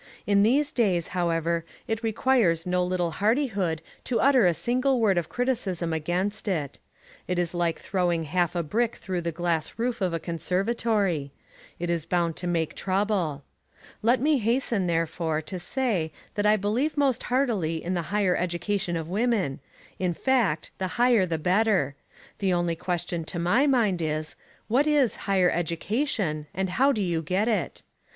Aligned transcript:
In 0.25 0.41
these 0.41 0.71
days, 0.71 1.09
however, 1.09 1.63
it 1.87 2.01
requires 2.01 2.65
no 2.65 2.83
little 2.83 3.11
hardihood 3.11 3.83
to 4.05 4.19
utter 4.19 4.47
a 4.47 4.53
single 4.55 4.99
word 4.99 5.15
of 5.15 5.29
criticism 5.29 5.93
against 5.93 6.47
it. 6.47 6.79
It 7.27 7.37
is 7.37 7.53
like 7.53 7.77
throwing 7.79 8.23
half 8.23 8.55
a 8.55 8.63
brick 8.63 8.95
through 8.95 9.21
the 9.21 9.31
glass 9.31 9.73
roof 9.77 10.01
of 10.01 10.11
a 10.11 10.19
conservatory. 10.19 11.31
It 11.77 11.91
is 11.91 12.07
bound 12.07 12.35
to 12.37 12.47
make 12.47 12.73
trouble. 12.73 13.43
Let 14.01 14.19
me 14.19 14.39
hasten, 14.39 14.87
therefore, 14.87 15.39
to 15.43 15.59
say 15.59 16.11
that 16.33 16.47
I 16.47 16.55
believe 16.55 16.97
most 16.97 17.21
heartily 17.29 17.83
in 17.85 17.93
the 17.93 18.01
higher 18.09 18.35
education 18.35 18.97
of 18.97 19.07
women; 19.07 19.59
in 19.99 20.15
fact, 20.15 20.71
the 20.79 20.87
higher 20.97 21.27
the 21.27 21.37
better. 21.37 21.93
The 22.39 22.53
only 22.53 22.75
question 22.75 23.23
to 23.25 23.37
my 23.37 23.67
mind 23.67 24.01
is: 24.01 24.35
What 24.67 24.87
is 24.87 25.15
"higher 25.29 25.51
education" 25.51 26.47
and 26.55 26.71
how 26.71 26.91
do 26.91 27.03
you 27.03 27.21
get 27.21 27.47
it? 27.47 27.83